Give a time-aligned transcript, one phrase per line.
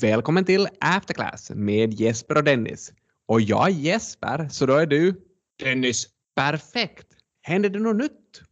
[0.00, 2.92] Välkommen till Afterclass med Jesper och Dennis.
[3.28, 5.14] Och jag är Jesper, så då är du?
[5.62, 6.06] Dennis.
[6.36, 7.06] Perfekt!
[7.42, 8.42] Händer det något nytt?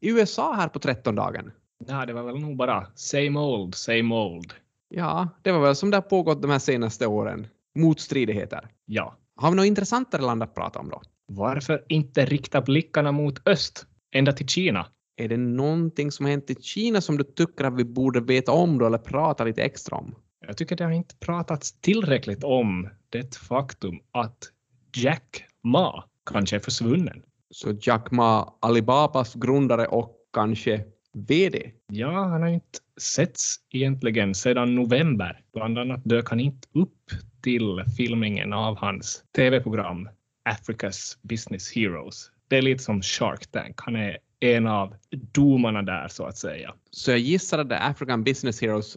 [0.00, 1.50] I USA här på 13-dagen?
[1.88, 4.52] Nej, det var väl nog bara same old, same old.
[4.88, 7.46] Ja, det var väl som det har pågått de här senaste åren.
[7.78, 8.68] Motstridigheter.
[8.84, 9.16] Ja.
[9.36, 11.02] Har vi något intressantare land att prata om då?
[11.28, 14.86] Varför inte rikta blickarna mot öst, ända till Kina?
[15.16, 18.52] Är det någonting som har hänt i Kina som du tycker att vi borde veta
[18.52, 20.14] om då eller prata lite extra om?
[20.46, 24.52] Jag tycker det har inte pratats tillräckligt om det faktum att
[24.96, 27.22] Jack Ma kanske är försvunnen.
[27.50, 31.70] Så Jack Ma, Alibabas grundare och kanske VD?
[31.92, 35.40] Ja, han har inte setts egentligen sedan november.
[35.52, 37.10] Bland annat dök han inte upp
[37.42, 40.08] till filmningen av hans tv-program
[40.48, 42.30] Africa's Business Heroes.
[42.48, 43.80] Det är lite som Shark Tank.
[43.80, 46.74] Han är en av domarna där så att säga.
[46.90, 48.96] Så jag gissar att The African Business Heroes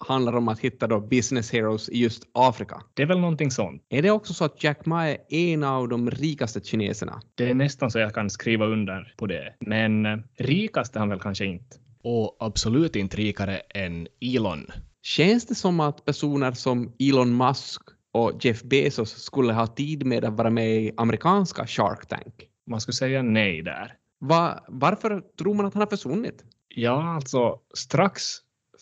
[0.00, 2.82] handlar om att hitta då business heroes i just Afrika.
[2.94, 3.82] Det är väl någonting sånt.
[3.88, 7.20] Är det också så att Jack Ma är en av de rikaste kineserna?
[7.34, 9.54] Det är nästan så jag kan skriva under på det.
[9.60, 11.76] Men eh, rikast är han väl kanske inte.
[12.02, 14.66] Och absolut inte rikare än Elon.
[15.02, 20.24] Känns det som att personer som Elon Musk och Jeff Bezos skulle ha tid med
[20.24, 22.34] att vara med i amerikanska Shark Tank?
[22.66, 23.94] Man skulle säga nej där.
[24.20, 26.44] Va, varför tror man att han har försvunnit?
[26.68, 28.22] Ja, alltså strax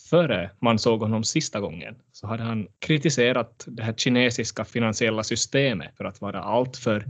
[0.09, 5.97] före man såg honom sista gången så hade han kritiserat det här kinesiska finansiella systemet
[5.97, 7.05] för att vara alltför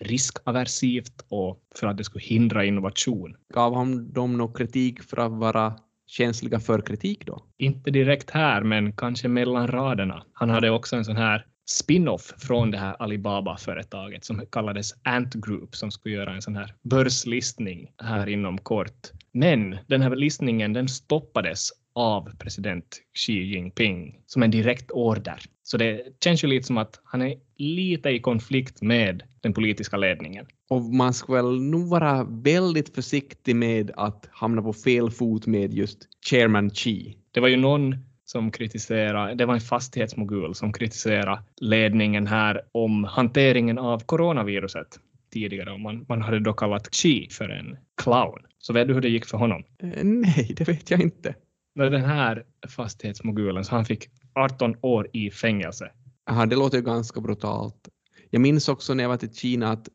[0.00, 3.36] riskaversivt och för att det skulle hindra innovation.
[3.54, 5.74] Gav han dem någon kritik för att vara
[6.06, 7.44] känsliga för kritik då?
[7.58, 10.24] Inte direkt här, men kanske mellan raderna.
[10.32, 15.76] Han hade också en sån här spin-off från det här Alibaba-företaget som kallades Ant Group
[15.76, 19.10] som skulle göra en sån här börslistning här inom kort.
[19.32, 25.40] Men den här listningen den stoppades av president Xi Jinping som en direkt order.
[25.62, 29.96] Så det känns ju lite som att han är lite i konflikt med den politiska
[29.96, 30.46] ledningen.
[30.68, 35.74] Och man ska väl nog vara väldigt försiktig med att hamna på fel fot med
[35.74, 35.98] just
[36.30, 37.16] chairman Xi.
[37.30, 43.04] Det var ju någon som kritiserade, det var en fastighetsmogul som kritiserade ledningen här om
[43.04, 44.88] hanteringen av coronaviruset
[45.32, 48.38] tidigare och man, man hade då kallat Xi för en clown.
[48.58, 49.64] Så vet du hur det gick för honom?
[49.82, 51.34] Eh, nej, det vet jag inte.
[51.74, 55.90] Den här fastighetsmogulen, så han fick 18 år i fängelse.
[56.30, 57.88] Aha, det låter ju ganska brutalt.
[58.30, 59.88] Jag minns också när jag var till Kina att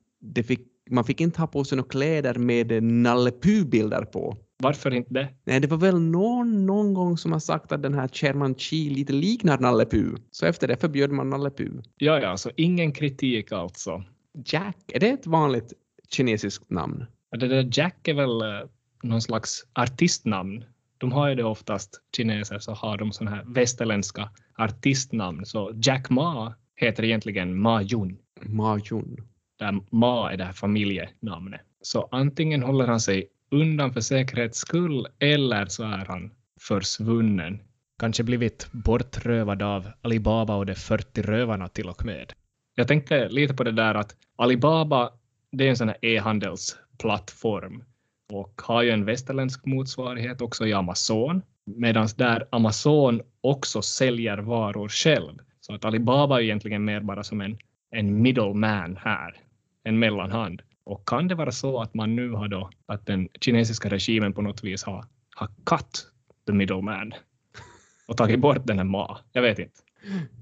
[0.47, 0.59] fick,
[0.89, 4.37] man fick inte ha på sig några kläder med Nalle Puh-bilder på.
[4.57, 5.27] Varför inte det?
[5.43, 8.89] Nej, det var väl någon, någon gång som har sagt att den här Chairman Chi
[8.89, 10.15] lite liknar Nalle Puh.
[10.31, 11.81] Så efter det förbjöd man Nalle Puh.
[11.97, 14.03] Ja, ja, så ingen kritik alltså.
[14.45, 15.73] Jack, är det ett vanligt
[16.09, 17.05] kinesiskt namn?
[17.31, 18.69] Det där Jack är väl eh,
[19.03, 20.63] någon slags artistnamn.
[20.97, 25.45] De har ju det oftast, kineser, så har de sådana här västerländska artistnamn.
[25.45, 28.17] Så Jack Ma heter egentligen Ma Jun.
[28.41, 29.17] Ma Jun.
[29.59, 31.61] Där Ma är det här familjenamnet.
[31.81, 37.59] Så antingen håller han sig undan för säkerhets skull eller så är han försvunnen.
[37.99, 42.33] Kanske blivit bortrövad av Alibaba och de 40 rövarna till och med.
[42.75, 45.11] Jag tänkte lite på det där att Alibaba,
[45.51, 47.83] det är en sån här e-handelsplattform
[48.33, 54.89] och har ju en västerländsk motsvarighet också i Amazon, medan där Amazon också säljer varor
[54.89, 55.39] själv.
[55.61, 57.57] Så att Alibaba är egentligen mer bara som en,
[57.91, 59.41] en middleman här,
[59.83, 60.61] en mellanhand.
[60.83, 64.41] Och kan det vara så att man nu har då, att den kinesiska regimen på
[64.41, 65.05] något vis har,
[65.35, 66.07] har cut
[66.47, 67.13] the middleman
[68.07, 69.17] och tagit bort den här Ma?
[69.31, 69.81] Jag vet inte.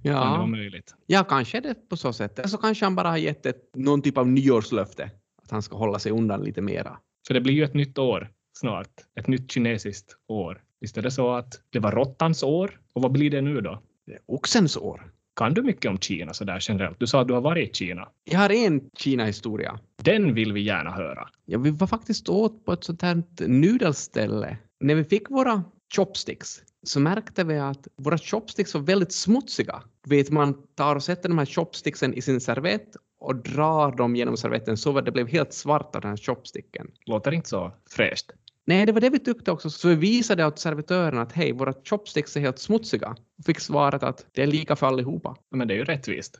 [0.01, 0.13] Ja.
[0.13, 0.95] Kan det vara möjligt?
[1.05, 2.39] Ja, kanske det på så sätt.
[2.39, 5.11] Eller så kanske han bara har gett ett, någon typ av nyårslöfte.
[5.44, 6.97] Att han ska hålla sig undan lite mera.
[7.28, 8.89] För det blir ju ett nytt år snart.
[9.19, 10.63] Ett nytt kinesiskt år.
[10.81, 12.79] Visst är det så att det var råttans år?
[12.94, 13.81] Och vad blir det nu då?
[14.06, 15.11] Det är oxens år.
[15.35, 17.00] Kan du mycket om Kina så där generellt?
[17.00, 18.09] Du sa att du har varit i Kina.
[18.23, 19.79] Jag har en Kina-historia.
[20.03, 21.29] Den vill vi gärna höra.
[21.45, 24.57] Ja, vi var faktiskt åt på ett sånt här nudelställe.
[24.79, 25.63] När vi fick våra
[25.95, 29.83] chopsticks så märkte vi att våra chopsticks var väldigt smutsiga.
[30.07, 34.38] Vet man tar och sätter de här chopsticksen i sin servett och drar dem genom
[34.38, 36.92] servetten så att det blev helt svart av den här chopsticken.
[37.06, 38.31] Låter inte så fräscht.
[38.66, 39.70] Nej, det var det vi tyckte också.
[39.70, 43.16] Så vi visade åt servitören att hej, våra chopsticks är helt smutsiga.
[43.38, 45.36] Och fick svaret att det är lika för allihopa.
[45.52, 46.40] Men det är ju rättvist.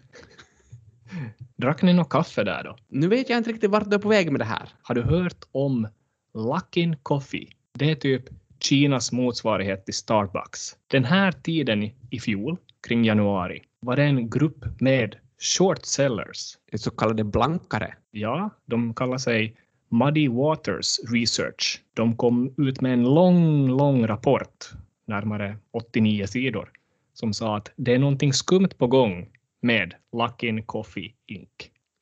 [1.56, 2.76] Drack ni något kaffe där då?
[2.88, 4.70] Nu vet jag inte riktigt vart du är på väg med det här.
[4.82, 5.88] Har du hört om
[6.34, 7.48] Luckin Coffee?
[7.74, 8.24] Det är typ
[8.60, 10.78] Kinas motsvarighet till Starbucks.
[10.88, 12.58] Den här tiden i fjol,
[12.88, 16.58] kring januari, var det en grupp med short sellers.
[16.76, 17.94] Så kallade blankare.
[18.12, 19.56] Ja, de kallar sig
[19.90, 21.82] Muddy Waters Research.
[21.94, 24.72] De kom ut med en lång, lång rapport,
[25.08, 26.72] närmare 89 sidor,
[27.14, 29.30] som sa att det är någonting skumt på gång
[29.62, 31.50] med Luckin Coffee Inc.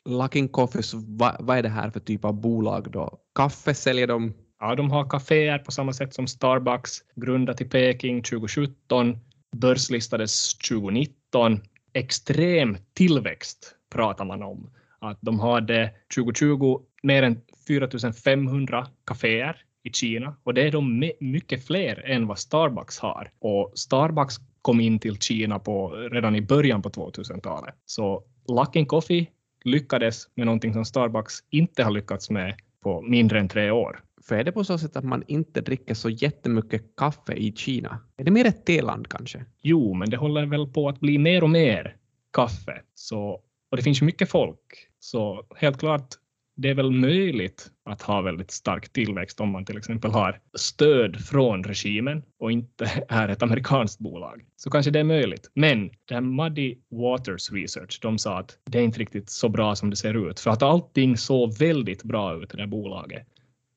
[0.06, 3.20] Luckin Coffee, vad, vad är det här för typ av bolag då?
[3.36, 4.34] Kaffe säljer de?
[4.60, 9.18] Ja, de har kaféer på samma sätt som Starbucks, grundat i Peking 2017,
[9.56, 11.60] börslistades 2019.
[11.94, 14.70] Extrem tillväxt pratar man om.
[15.00, 21.68] Att de hade 2020 mer än 4500 kaféer i Kina och det är de mycket
[21.68, 23.32] fler än vad Starbucks har.
[23.40, 27.76] Och Starbucks kom in till Kina på, redan i början på 2000-talet.
[27.86, 29.28] Så Luckin Coffee
[29.64, 34.04] lyckades med någonting som Starbucks inte har lyckats med på mindre än tre år.
[34.24, 38.00] För är det på så sätt att man inte dricker så jättemycket kaffe i Kina?
[38.18, 39.46] Är det mer ett teland kanske?
[39.62, 41.96] Jo, men det håller väl på att bli mer och mer
[42.34, 42.82] kaffe.
[42.96, 43.42] Så,
[43.72, 44.88] och det finns ju mycket folk.
[45.00, 46.08] Så helt klart
[46.56, 51.26] det är väl möjligt att ha väldigt stark tillväxt om man till exempel har stöd
[51.26, 54.46] från regimen och inte är ett amerikanskt bolag.
[54.56, 55.52] Så kanske det är möjligt.
[55.54, 59.76] Men det här Muddy Waters Research, de sa att det är inte riktigt så bra
[59.76, 63.28] som det ser ut för att allting såg väldigt bra ut i det här bolaget.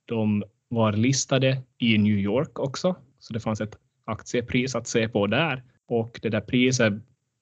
[0.04, 5.26] De var listade i New York också, så det fanns ett aktiepris att se på
[5.26, 6.92] där och det där priset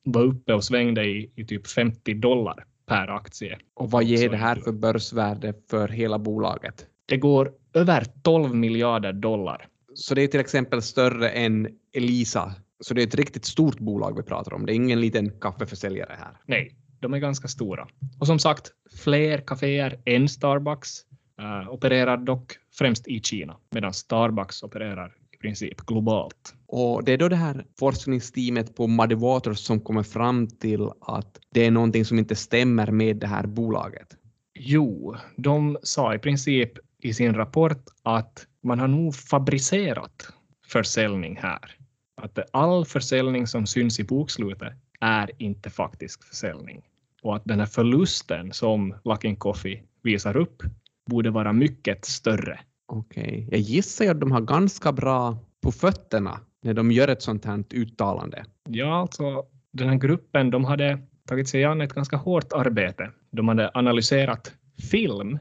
[0.05, 3.59] var uppe och svängde i, i typ 50 dollar per aktie.
[3.75, 6.87] Och vad ger det här för börsvärde för hela bolaget?
[7.07, 9.67] Det går över 12 miljarder dollar.
[9.95, 12.55] Så det är till exempel större än Elisa.
[12.81, 14.67] Så det är ett riktigt stort bolag vi pratar om.
[14.67, 16.37] Det är ingen liten kaffeförsäljare här.
[16.47, 17.89] Nej, de är ganska stora.
[18.21, 18.71] Och som sagt,
[19.05, 20.91] fler kaféer än Starbucks
[21.41, 26.55] uh, opererar dock främst i Kina, medan Starbucks opererar princip globalt.
[26.67, 31.39] Och det är då det här forskningsteamet på Muddy Waters som kommer fram till att
[31.51, 34.17] det är någonting som inte stämmer med det här bolaget.
[34.55, 40.33] Jo, de sa i princip i sin rapport att man har nog fabricerat
[40.67, 41.77] försäljning här.
[42.17, 46.83] Att all försäljning som syns i bokslutet är inte faktisk försäljning.
[47.23, 50.63] Och att den här förlusten som Luckin Coffee visar upp
[51.11, 52.61] borde vara mycket större
[52.95, 53.47] Okej, okay.
[53.51, 57.65] jag gissar att de har ganska bra på fötterna när de gör ett sånt här
[57.71, 58.45] uttalande.
[58.69, 63.11] Ja, alltså den här gruppen, de hade tagit sig an ett ganska hårt arbete.
[63.31, 64.53] De hade analyserat
[64.91, 65.39] film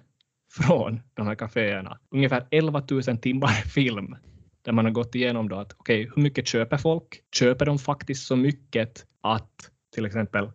[0.52, 4.16] från de här kaféerna, ungefär 11 000 timmar film,
[4.62, 7.22] där man har gått igenom då att okej, okay, hur mycket köper folk?
[7.36, 10.52] Köper de faktiskt så mycket att till exempel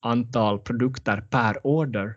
[0.00, 2.16] antal produkter per order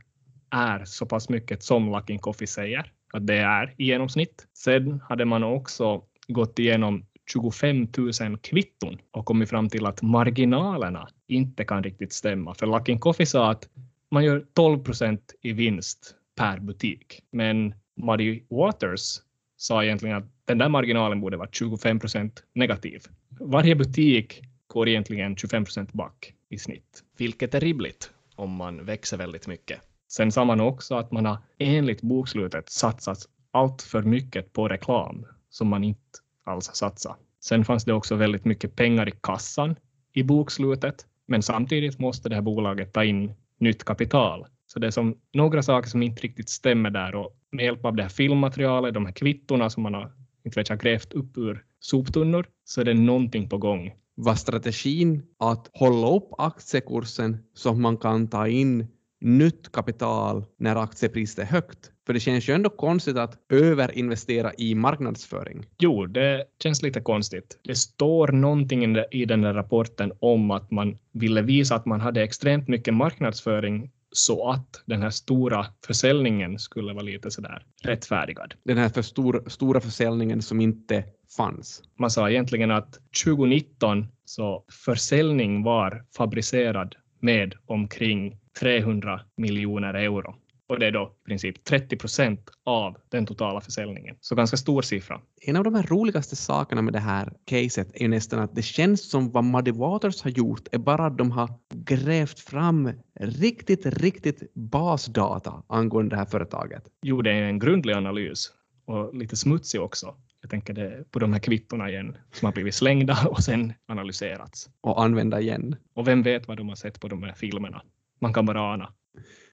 [0.53, 2.91] är så pass mycket som Luckin Coffee säger?
[3.13, 4.47] att det är i genomsnitt.
[4.53, 7.87] Sen hade man också gått igenom 25
[8.21, 12.53] 000 kvitton och kommit fram till att marginalerna inte kan riktigt stämma.
[12.53, 13.69] För Luckin Coffee sa att
[14.11, 17.21] man gör 12 procent i vinst per butik.
[17.31, 19.19] Men Muddy Waters
[19.57, 23.01] sa egentligen att den där marginalen borde vara 25 procent negativ.
[23.29, 27.03] Varje butik går egentligen 25 procent back i snitt.
[27.17, 29.79] Vilket är rimligt om man växer väldigt mycket.
[30.15, 33.17] Sen sa man också att man har enligt bokslutet satsat
[33.51, 37.17] allt för mycket på reklam som man inte alls har satsat.
[37.39, 39.75] Sen fanns det också väldigt mycket pengar i kassan
[40.13, 44.45] i bokslutet, men samtidigt måste det här bolaget ta in nytt kapital.
[44.67, 47.95] Så det är som några saker som inte riktigt stämmer där och med hjälp av
[47.95, 50.11] det här filmmaterialet, de här kvittorna som man har
[50.45, 53.93] inte vet jag, grävt upp ur soptunnor, så är det någonting på gång.
[54.15, 58.87] Var strategin att hålla upp aktiekursen så att man kan ta in
[59.23, 61.91] nytt kapital när aktiepriset är högt.
[62.05, 65.65] För det känns ju ändå konstigt att överinvestera i marknadsföring.
[65.79, 67.59] Jo, det känns lite konstigt.
[67.63, 72.23] Det står någonting i den där rapporten om att man ville visa att man hade
[72.23, 78.53] extremt mycket marknadsföring så att den här stora försäljningen skulle vara lite sådär rättfärdigad.
[78.63, 81.03] Den här för stor, stora försäljningen som inte
[81.37, 81.83] fanns.
[81.99, 90.35] Man sa egentligen att 2019 så försäljning var fabricerad med omkring 300 miljoner euro.
[90.67, 94.15] Och det är då i princip 30 procent av den totala försäljningen.
[94.21, 95.21] Så ganska stor siffra.
[95.41, 99.09] En av de här roligaste sakerna med det här caset är nästan att det känns
[99.09, 104.53] som vad Muddy Waters har gjort är bara att de har grävt fram riktigt, riktigt
[104.53, 106.83] basdata angående det här företaget.
[107.01, 108.51] Jo, det är en grundlig analys
[108.85, 110.15] och lite smutsig också.
[110.43, 114.69] Jag tänker det på de här kvittorna igen som har blivit slängda och sen analyserats.
[114.81, 115.75] Och använda igen.
[115.93, 117.81] Och vem vet vad de har sett på de här filmerna?
[118.21, 118.93] Man kan bara ana.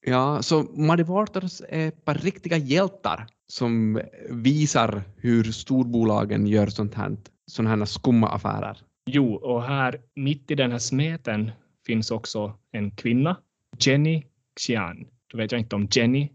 [0.02, 6.94] Ja, så Muddy Waters är ett par riktiga hjältar som visar hur storbolagen gör sånt
[6.94, 7.16] här,
[7.46, 8.78] såna här skumma affärer.
[9.06, 11.50] Jo, och här mitt i den här smeten
[11.86, 13.36] finns också en kvinna,
[13.78, 14.24] Jenny
[14.56, 15.06] Xian.
[15.26, 16.30] Då vet jag inte om Jenny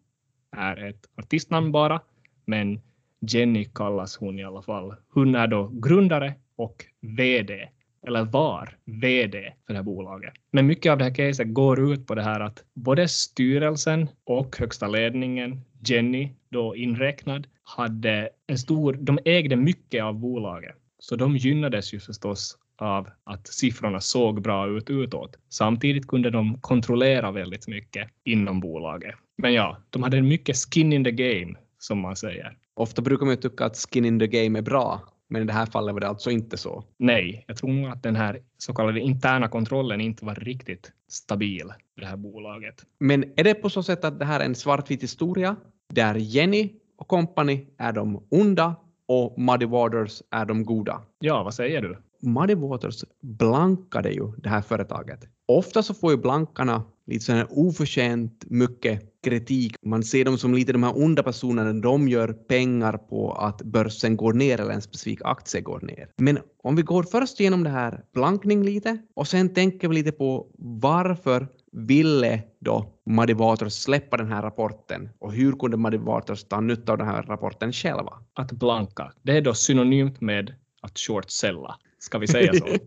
[0.51, 2.01] är ett artistnamn bara,
[2.45, 2.81] men
[3.27, 4.95] Jenny kallas hon i alla fall.
[5.09, 7.69] Hon är då grundare och VD
[8.07, 10.33] eller var, VD för det här bolaget.
[10.51, 14.57] Men mycket av det här caset går ut på det här att både styrelsen och
[14.57, 20.75] högsta ledningen, Jenny då inräknad, hade en stor, de ägde mycket av bolaget.
[20.99, 25.37] Så de gynnades ju förstås av att siffrorna såg bra ut utåt.
[25.49, 29.15] Samtidigt kunde de kontrollera väldigt mycket inom bolaget.
[29.37, 31.55] Men ja, de hade mycket skin in the game,
[31.85, 32.57] som man säger.
[32.73, 35.53] Ofta brukar man ju tycka att skin in the game är bra, men i det
[35.53, 36.83] här fallet var det alltså inte så.
[36.97, 41.71] Nej, jag tror nog att den här så kallade interna kontrollen inte var riktigt stabil
[41.97, 42.85] i det här bolaget.
[42.99, 45.55] Men är det på så sätt att det här är en svartvit historia
[45.93, 48.75] där Jenny och company är de onda
[49.07, 51.01] och Muddy Waters är de goda?
[51.19, 51.97] Ja, vad säger du?
[52.21, 55.19] Muddy Waters blankade ju det här företaget.
[55.47, 59.75] Ofta så får ju blankarna lite sån här oförtjänt mycket kritik.
[59.81, 64.17] Man ser dem som lite de här onda personerna, de gör pengar på att börsen
[64.17, 66.09] går ner eller en specifik aktie går ner.
[66.17, 70.11] Men om vi går först igenom det här blankning lite och sen tänker vi lite
[70.11, 76.43] på varför ville då Muddy Waters släppa den här rapporten och hur kunde Muddy Waters
[76.43, 78.13] ta nytta av den här rapporten själva?
[78.33, 81.75] Att blanka, det är då synonymt med att shortsälla.
[81.99, 82.67] Ska vi säga så?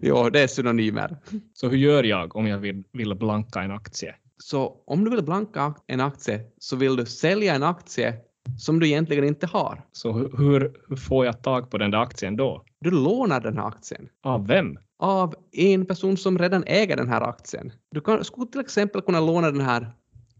[0.00, 1.16] ja, det är synonymer.
[1.54, 4.14] Så hur gör jag om jag vill, vill blanka en aktie?
[4.38, 8.14] Så om du vill blanka en aktie så vill du sälja en aktie
[8.58, 9.84] som du egentligen inte har.
[9.92, 12.64] Så hur, hur, får jag tag på den där aktien då?
[12.80, 14.78] Du lånar den här aktien Av vem?
[14.98, 17.72] av en person som redan äger den här aktien.
[17.90, 19.92] Du kan, skulle till exempel kunna låna den här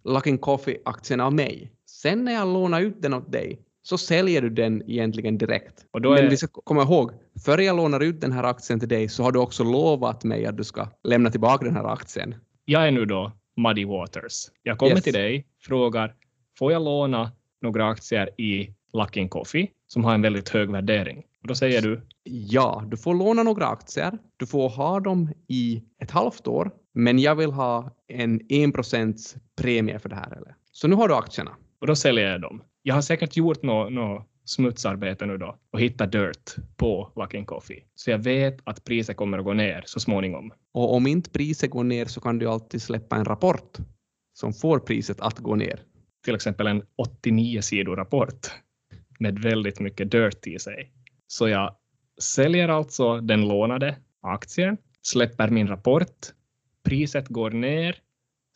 [0.04, 1.72] Luckin Coffee-aktien av mig.
[1.86, 5.84] Sen när jag lånar ut den åt dig så säljer du den egentligen direkt.
[5.92, 7.10] Då Men är, vi ska komma ihåg,
[7.44, 10.46] före jag lånar ut den här aktien till dig så har du också lovat mig
[10.46, 12.34] att du ska lämna tillbaka den här aktien.
[12.64, 14.34] jag är nu då Muddy Waters.
[14.62, 15.04] Jag kommer Yes.
[15.04, 16.14] till dig, frågar,
[16.58, 17.32] får jag låna
[17.62, 21.18] några aktier i Luckin Coffee som har en väldigt hög värdering?
[21.42, 24.18] Och då säger du, Ja, du får låna några aktier.
[24.36, 29.98] Du får ha dem i ett halvt år, men jag vill ha en 1 premie
[29.98, 30.36] för det här.
[30.36, 30.54] Eller?
[30.72, 31.50] Så nu har du aktierna.
[31.80, 32.62] och då säljer jag dem.
[32.82, 37.84] Jag har säkert gjort något nå smutsarbete nu då och hittat dirt på Luckin Coffee.
[37.94, 40.52] Så jag vet att priset kommer att gå ner så småningom.
[40.72, 43.78] Och om inte priset går ner så kan du alltid släppa en rapport
[44.32, 45.80] som får priset att gå ner.
[46.24, 48.50] Till exempel en 89 sidor rapport
[49.18, 50.92] med väldigt mycket dirt i sig.
[51.26, 51.76] Så jag
[52.20, 56.26] säljer alltså den lånade aktien, släpper min rapport,
[56.84, 57.96] priset går ner,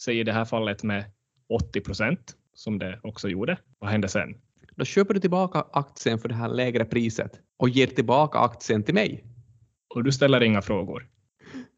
[0.02, 1.04] säg i det här fallet med
[1.48, 3.58] 80 procent, som det också gjorde.
[3.84, 4.34] Vad händer sen?
[4.76, 8.94] Då köper du tillbaka aktien för det här lägre priset och ger tillbaka aktien till
[8.94, 9.24] mig.
[9.94, 11.06] Och du ställer inga frågor.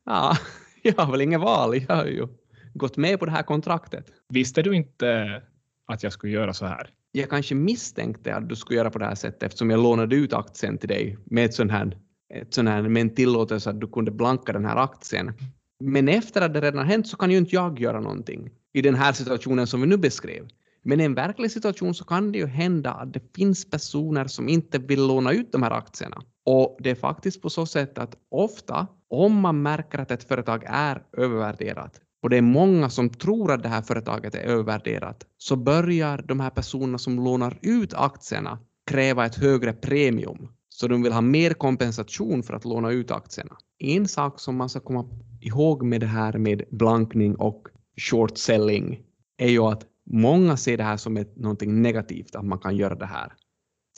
[0.04, 0.36] Ja,
[0.82, 1.84] jag har väl inget val.
[1.88, 2.28] Jag har ju
[2.75, 4.12] gått med på det här kontraktet.
[4.28, 5.42] Visste du inte
[5.86, 6.90] att jag skulle göra så här?
[7.12, 10.32] Jag kanske misstänkte att du skulle göra på det här sättet eftersom jag lånade ut
[10.32, 11.98] aktien till dig med ett sån här,
[12.34, 15.32] ett sån här med en tillåtelse att du kunde blanka den här aktien.
[15.80, 18.82] Men efter att det redan har hänt så kan ju inte jag göra någonting i
[18.82, 20.48] den här situationen som vi nu beskrev.
[20.88, 24.48] Men i en verklig situation så kan det ju hända att det finns personer som
[24.48, 26.22] inte vill låna ut de här aktierna.
[26.44, 30.64] Och det är faktiskt på så sätt att ofta om man märker att ett företag
[30.66, 35.56] är övervärderat och det är många som tror att det här företaget är övervärderat så
[35.56, 38.58] börjar de här personerna som lånar ut aktierna
[38.90, 40.48] kräva ett högre premium.
[40.68, 43.56] Så de vill ha mer kompensation för att låna ut aktierna.
[43.78, 45.04] En sak som man ska komma
[45.40, 47.68] ihåg med det här med blankning och
[48.10, 49.00] short selling
[49.38, 52.94] är ju att många ser det här som ett, någonting negativt att man kan göra
[52.94, 53.32] det här.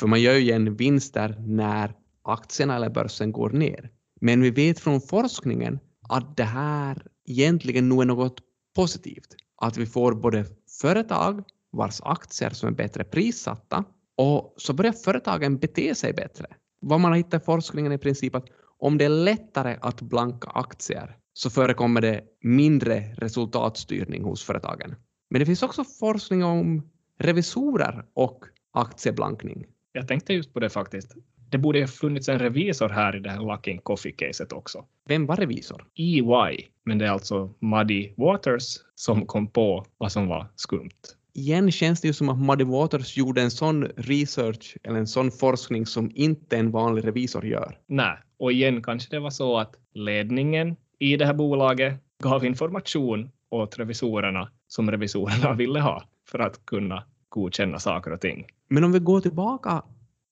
[0.00, 3.90] För man gör ju igen vinster när aktierna eller börsen går ner.
[4.20, 8.40] Men vi vet från forskningen att det här egentligen nog är något
[8.76, 9.36] positivt.
[9.56, 10.44] Att vi får både
[10.80, 13.84] företag vars aktier som är bättre prissatta
[14.16, 16.46] och så börjar företagen bete sig bättre.
[16.80, 18.46] Vad man har hittat i forskningen är i princip att
[18.78, 24.94] om det är lättare att blanka aktier så förekommer det mindre resultatstyrning hos företagen.
[25.28, 29.66] Men det finns också forskning om revisorer och aktieblankning.
[29.92, 31.14] Jag tänkte just på det faktiskt.
[31.50, 34.84] Det borde ha funnits en revisor här i det här Luckin Coffee-caset också.
[35.08, 35.84] Vem var revisor?
[35.94, 41.00] EY, men det är alltså Muddy Waters som kom på vad som var skumt.
[41.34, 45.30] Igen känns det ju som att Muddy Waters gjorde en sån research eller en sån
[45.30, 47.78] forskning som inte en vanlig revisor gör.
[47.86, 53.30] Nej, och igen kanske det var så att ledningen i det här bolaget gav information
[53.50, 58.46] åt revisorerna som revisorerna ville ha för att kunna godkänna saker och ting.
[58.68, 59.82] Men om vi går tillbaka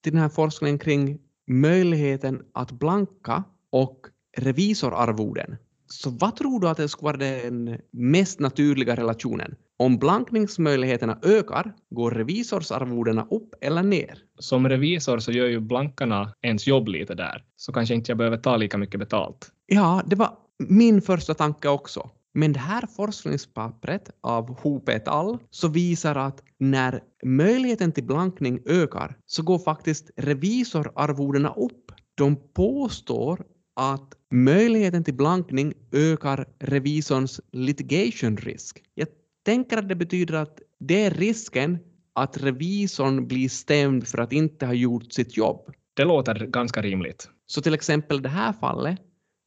[0.02, 5.56] till den här forskningen kring möjligheten att blanka och revisorarvoden.
[5.88, 9.54] Så vad tror du att det skulle vara den mest naturliga relationen?
[9.76, 14.18] Om blankningsmöjligheterna ökar går revisorsarvodena upp eller ner.
[14.38, 18.36] Som revisor så gör ju blankarna ens jobb lite där, så kanske inte jag behöver
[18.36, 19.52] ta lika mycket betalt.
[19.66, 22.10] Ja, det var min första tanke också.
[22.36, 25.38] Men det här forskningspappret av Hope et al.
[25.50, 31.92] så visar att när möjligheten till blankning ökar så går faktiskt revisorarvodena upp.
[32.14, 33.44] De påstår
[33.76, 38.82] att möjligheten till blankning ökar revisorns litigation risk.
[38.94, 39.08] Jag
[39.44, 41.78] tänker att det betyder att det är risken
[42.12, 45.70] att revisorn blir stämd för att inte ha gjort sitt jobb.
[45.94, 47.28] Det låter ganska rimligt.
[47.46, 48.98] Så till exempel det här fallet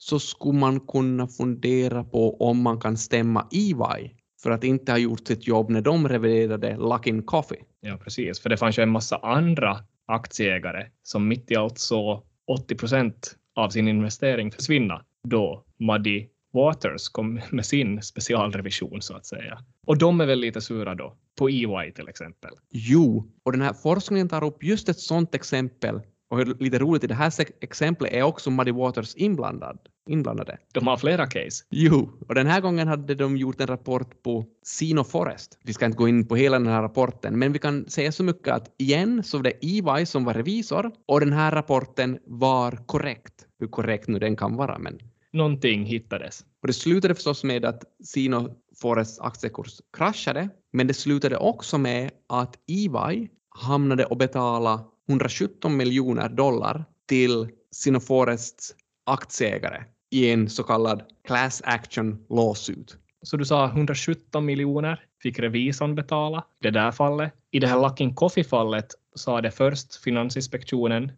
[0.02, 4.12] så skulle man kunna fundera på om man kan stämma EY
[4.44, 7.64] för att inte ha gjort sitt jobb när de reviderade Luckin Coffee.
[7.82, 8.40] Ja, precis.
[8.40, 13.36] För det fanns ju en massa andra aktieägare som mitt i allt så 80 procent
[13.56, 19.60] av sin investering försvinna då Muddy Waters kom med sin specialrevision så att säga.
[19.88, 22.52] Och de är väl lite sura då, på EY till exempel.
[22.70, 27.08] Jo, och den här forskningen tar upp just ett sådant exempel och lite roligt i
[27.08, 30.58] det här exemplet är också Muddy Waters inblandad, inblandade.
[30.74, 31.64] De har flera case.
[31.70, 35.58] Jo, och den här gången hade de gjort en rapport på Sino Forest.
[35.64, 38.24] Vi ska inte gå in på hela den här rapporten, men vi kan säga så
[38.24, 42.72] mycket att igen så var det EY som var revisor och den här rapporten var
[42.86, 43.46] korrekt.
[43.60, 45.00] Hur korrekt nu den kan vara, men
[45.34, 46.46] Någonting hittades.
[46.62, 48.50] och det slutade förstås med att Sino
[48.82, 53.28] Forests aktiekurs kraschade, men det slutade också med att EY
[53.60, 58.76] hamnade och betala 117 miljoner dollar till Sinoforests
[59.06, 62.98] aktieägare i en så kallad class action lawsuit.
[63.22, 67.34] Så du sa 117 miljoner fick revisorn betala det där fallet.
[67.52, 71.12] I det här Luckin Coffee-fallet sa det först Finansinspektionen,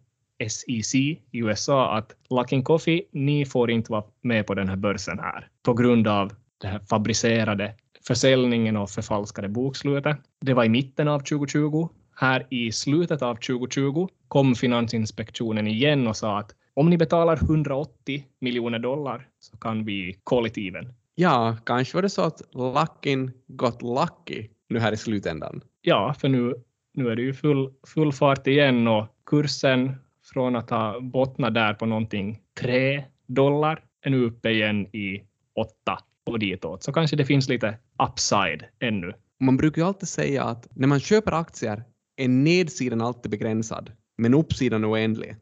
[0.48, 5.18] SEC i USA, att Luckin Coffee, ni får inte vara med på den här börsen
[5.18, 7.74] här på grund av det här fabricerade
[8.06, 10.16] försäljningen och förfalskade bokslutet.
[10.40, 11.88] Det var i mitten av 2020.
[12.14, 18.24] Här i slutet av 2020 kom Finansinspektionen igen och sa att om ni betalar 180
[18.40, 20.18] miljoner dollar så kan vi
[20.56, 20.94] even.
[21.14, 25.60] Ja, kanske var det så att Luckin got lucky nu här i slutändan.
[25.82, 26.54] Ja, för nu,
[26.94, 31.74] nu är det ju full, full fart igen och kursen från att ha bottnat där
[31.74, 35.22] på någonting 3 dollar är nu uppe igen i
[35.54, 36.82] 8 och ditåt.
[36.82, 39.12] Så kanske det finns lite upside ännu.
[39.40, 41.84] Man brukar ju alltid säga att när man köper aktier
[42.22, 45.36] är nedsidan alltid begränsad, men uppsidan oändlig.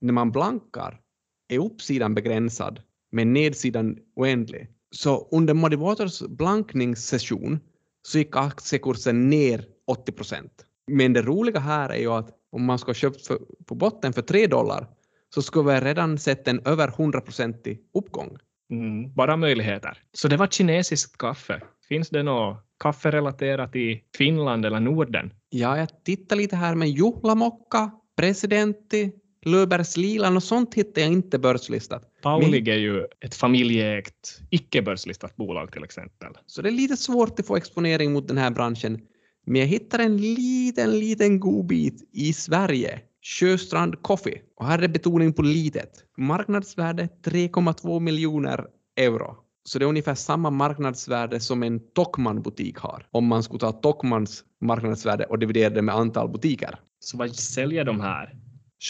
[0.00, 1.00] När man blankar
[1.48, 2.80] är uppsidan begränsad,
[3.12, 4.68] men nedsidan oändlig.
[4.90, 7.60] Så under Muddy Waters blankningssession
[8.02, 10.64] så gick aktiekursen ner 80 procent.
[10.86, 14.12] Men det roliga här är ju att om man ska ha köpt för, på botten
[14.12, 14.86] för 3 dollar
[15.34, 18.38] så skulle vi redan sett en över 100-procentig uppgång.
[18.70, 19.98] Mm, bara möjligheter.
[20.12, 21.60] Så det var kinesiskt kaffe.
[21.88, 25.32] Finns det något kaffe relaterat i Finland eller Norden?
[25.50, 29.12] Ja, jag tittar lite här, men Juhlamokka, Presidentti,
[29.44, 32.02] Löfbergs Lilan och sånt hittar jag inte börslistat.
[32.22, 36.32] Paulig är ju ett familjeägt, icke-börslistat bolag till exempel.
[36.46, 39.00] Så det är lite svårt att få exponering mot den här branschen.
[39.46, 43.00] Men jag hittar en liten, liten godbit i Sverige.
[43.22, 44.40] Sjöstrand Coffee.
[44.58, 46.04] Och här är betoning på litet.
[46.16, 48.66] Marknadsvärde 3,2 miljoner
[48.96, 49.36] euro.
[49.64, 53.06] Så det är ungefär samma marknadsvärde som en Stockman-butik har.
[53.10, 56.78] Om man skulle ta Stockmans marknadsvärde och dividera det med antal butiker.
[57.00, 58.34] Så vad säljer de här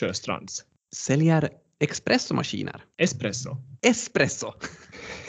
[0.00, 0.64] Sjöstrands?
[0.96, 2.84] Säljer espressomaskiner.
[2.98, 3.56] Espresso.
[3.82, 4.52] Espresso!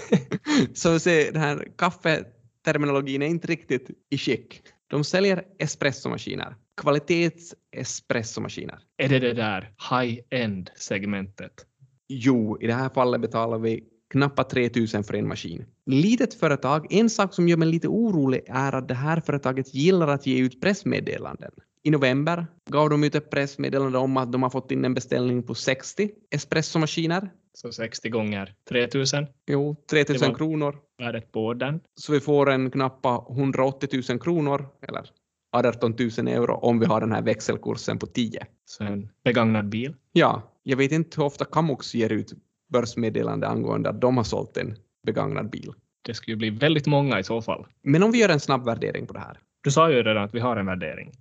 [0.74, 4.62] Så se, den här kaffeterminologin är inte riktigt i skick.
[4.88, 6.56] De säljer espressomaskiner.
[6.84, 8.80] Kvalitets espressomaskiner.
[8.98, 11.66] Är det det där high-end segmentet?
[12.08, 15.66] Jo, i det här fallet betalar vi knappt 3000 för en maskin.
[15.86, 20.08] Litet företag, en sak som gör mig lite orolig är att det här företaget gillar
[20.08, 21.52] att ge ut pressmeddelanden.
[21.84, 25.44] I november gav de ut ett pressmeddelande om att de har fått in en beställning
[25.44, 27.30] på 60 espressomaskiner.
[27.54, 30.76] Så 60 gånger 3000 Jo, 3000 Det var- kronor.
[30.98, 31.80] värdet på den.
[31.96, 35.10] Så vi får en knappa 180 000 kronor, eller
[35.52, 38.46] 18 000 euro, om vi har den här växelkursen på 10.
[38.66, 39.96] Så en begagnad bil.
[40.12, 42.34] Ja, jag vet inte hur ofta Kamux ger ut
[42.70, 45.74] börsmeddelande angående att de har sålt en begagnad bil.
[46.02, 47.66] Det skulle bli väldigt många i så fall.
[47.84, 49.40] Men om vi gör en snabb värdering på det här.
[49.62, 51.12] Du sa ju redan att vi har en värdering.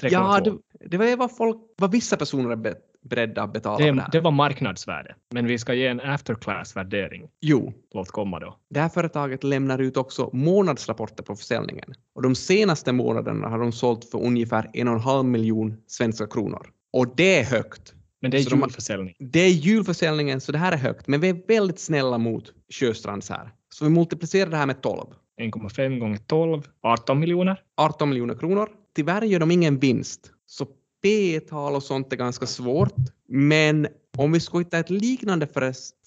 [0.00, 0.08] 3,2.
[0.12, 2.56] Ja, det, det var vad, folk, vad vissa personer är
[3.08, 5.14] beredda att betala det det, det var marknadsvärde.
[5.34, 7.28] Men vi ska ge en afterclass-värdering.
[7.40, 8.56] Jo, Låt komma då.
[8.70, 11.94] det här företaget lämnar ut också månadsrapporter på försäljningen.
[12.14, 16.26] Och de senaste månaderna har de sålt för ungefär en och en halv miljon svenska
[16.26, 16.66] kronor.
[16.92, 17.92] Och det är högt.
[18.20, 19.14] Men det är Så de julförsäljning.
[19.18, 21.06] Det är julförsäljningen, så det här är högt.
[21.08, 23.50] Men vi är väldigt snälla mot Sjöstrands här.
[23.74, 25.06] Så vi multiplicerar det här med 12.
[25.40, 27.60] 1,5 gånger 12, 18 miljoner.
[27.76, 28.68] 18 miljoner kronor.
[28.96, 30.66] Tyvärr gör de ingen vinst, så
[31.06, 32.94] P-tal och sånt är ganska svårt.
[33.28, 33.86] Men
[34.18, 35.48] om vi ska hitta ett liknande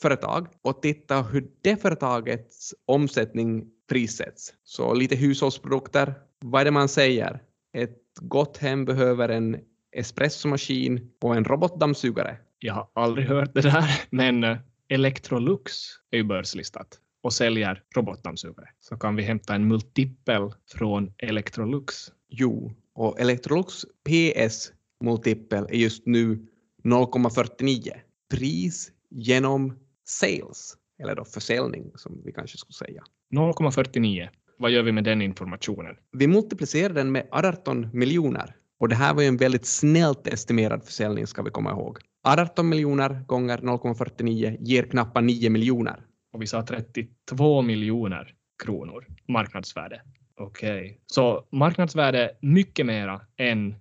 [0.02, 4.54] företag och titta hur det företagets omsättning prissätts.
[4.64, 6.14] Så lite hushållsprodukter.
[6.40, 7.40] Vad är det man säger?
[7.74, 9.58] Ett gott hem behöver en
[9.92, 12.38] espressomaskin och en robotdammsugare.
[12.60, 14.58] Jag har aldrig hört det där, men eh,
[14.90, 15.74] Electrolux
[16.12, 18.68] är ju börslistat och säljer robotdammsugare.
[18.80, 21.96] Så kan vi hämta en multipel från Electrolux.
[22.30, 24.72] Jo, och Electrolux PS
[25.04, 26.48] multipel är just nu
[26.84, 27.92] 0,49.
[28.32, 33.04] Pris genom sales, eller då försäljning som vi kanske skulle säga.
[33.34, 34.30] 0,49.
[34.58, 35.96] Vad gör vi med den informationen?
[36.12, 40.84] Vi multiplicerar den med 18 miljoner och det här var ju en väldigt snällt estimerad
[40.84, 42.00] försäljning ska vi komma ihåg.
[42.24, 46.06] 18 miljoner gånger 0,49 ger knappt 9 miljoner.
[46.34, 48.34] Och vi sa 32 miljoner
[48.64, 50.02] kronor marknadsvärde.
[50.36, 50.98] Okej, okay.
[51.06, 53.76] så marknadsvärde mycket mera än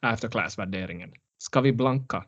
[0.00, 1.12] afterclass-värderingen.
[1.38, 2.24] Ska vi blanka?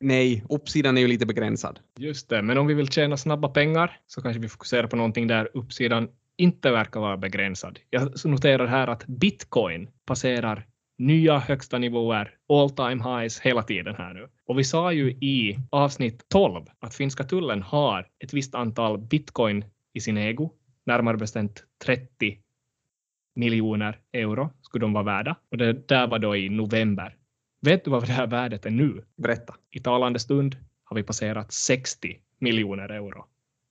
[0.00, 1.80] Nej, uppsidan är ju lite begränsad.
[1.98, 5.26] Just det, men om vi vill tjäna snabba pengar så kanske vi fokuserar på någonting
[5.26, 7.78] där uppsidan inte verkar vara begränsad.
[7.90, 10.66] Jag noterar här att bitcoin passerar
[10.98, 14.28] nya högsta nivåer, all time highs hela tiden här nu.
[14.46, 19.64] Och vi sa ju i avsnitt 12 att finska tullen har ett visst antal bitcoin
[19.92, 20.50] i sin ägo,
[20.86, 22.38] närmare bestämt 30
[23.34, 25.36] miljoner euro skulle de vara värda.
[25.50, 27.16] Och det där var då i november.
[27.62, 29.04] Vet du vad det här värdet är nu?
[29.16, 29.54] Berätta.
[29.70, 33.24] I talande stund har vi passerat 60 miljoner euro.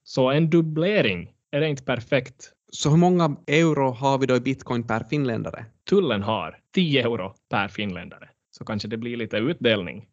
[0.03, 2.51] Så en dubblering, är det inte perfekt?
[2.71, 5.65] Så hur många euro har vi då i bitcoin per finländare?
[5.89, 8.29] Tullen har 10 euro per finländare.
[8.51, 10.07] Så kanske det blir lite utdelning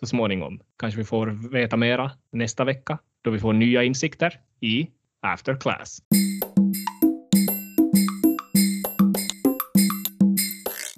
[0.00, 0.60] så småningom.
[0.78, 4.90] Kanske vi får veta mera nästa vecka då vi får nya insikter i
[5.22, 5.98] After Class.